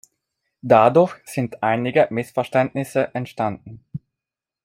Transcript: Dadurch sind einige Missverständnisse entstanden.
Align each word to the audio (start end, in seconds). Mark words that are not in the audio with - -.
Dadurch 0.63 1.13
sind 1.25 1.61
einige 1.61 2.07
Missverständnisse 2.09 3.13
entstanden. 3.13 3.85